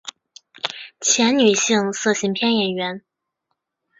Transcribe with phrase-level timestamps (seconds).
[0.99, 3.03] 前女性色情片演员。